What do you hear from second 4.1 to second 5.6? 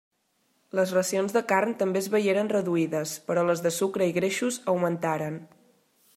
i greixos augmentaren.